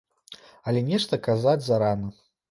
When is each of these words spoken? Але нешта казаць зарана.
Але 0.69 0.81
нешта 0.87 1.19
казаць 1.27 1.61
зарана. 1.67 2.09